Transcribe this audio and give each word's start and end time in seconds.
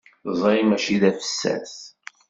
Ẓẓay 0.33 0.61
mačči 0.63 0.95
d 1.01 1.03
afessas. 1.09 1.75